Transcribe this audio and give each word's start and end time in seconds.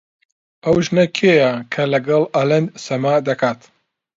ئەو 0.63 0.75
ژنە 0.85 1.05
کێیە 1.17 1.51
کە 1.73 1.83
لەگەڵ 1.93 2.23
ئەلەند 2.35 2.67
سەما 2.85 3.15
دەکات؟ 3.27 3.59